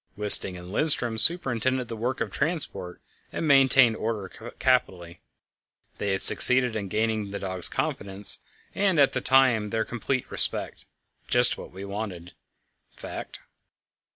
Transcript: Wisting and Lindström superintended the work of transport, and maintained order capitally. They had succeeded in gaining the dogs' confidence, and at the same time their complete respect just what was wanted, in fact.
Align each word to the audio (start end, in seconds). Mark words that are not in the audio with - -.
Wisting 0.17 0.57
and 0.57 0.71
Lindström 0.71 1.19
superintended 1.19 1.87
the 1.87 1.95
work 1.95 2.21
of 2.21 2.31
transport, 2.31 2.99
and 3.31 3.47
maintained 3.47 3.95
order 3.95 4.29
capitally. 4.57 5.19
They 5.99 6.09
had 6.13 6.21
succeeded 6.21 6.75
in 6.75 6.87
gaining 6.87 7.29
the 7.29 7.37
dogs' 7.37 7.69
confidence, 7.69 8.39
and 8.73 8.99
at 8.99 9.13
the 9.13 9.19
same 9.19 9.23
time 9.25 9.69
their 9.69 9.85
complete 9.85 10.25
respect 10.31 10.85
just 11.27 11.55
what 11.55 11.69
was 11.71 11.85
wanted, 11.85 12.29
in 12.31 12.97
fact. 12.97 13.41